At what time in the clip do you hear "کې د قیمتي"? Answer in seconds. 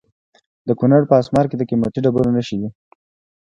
1.49-1.99